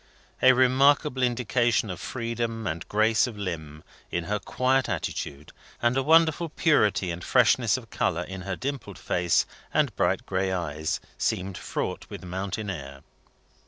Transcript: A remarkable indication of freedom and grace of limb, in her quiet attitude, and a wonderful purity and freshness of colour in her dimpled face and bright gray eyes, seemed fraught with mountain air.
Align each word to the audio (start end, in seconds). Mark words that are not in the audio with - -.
A 0.41 0.53
remarkable 0.53 1.21
indication 1.21 1.91
of 1.91 1.99
freedom 1.99 2.65
and 2.65 2.87
grace 2.89 3.27
of 3.27 3.37
limb, 3.37 3.83
in 4.09 4.23
her 4.23 4.39
quiet 4.39 4.89
attitude, 4.89 5.53
and 5.79 5.95
a 5.95 6.01
wonderful 6.01 6.49
purity 6.49 7.11
and 7.11 7.23
freshness 7.23 7.77
of 7.77 7.91
colour 7.91 8.23
in 8.23 8.41
her 8.41 8.55
dimpled 8.55 8.97
face 8.97 9.45
and 9.71 9.95
bright 9.95 10.25
gray 10.25 10.51
eyes, 10.51 11.01
seemed 11.19 11.55
fraught 11.55 12.07
with 12.09 12.23
mountain 12.23 12.71
air. 12.71 13.03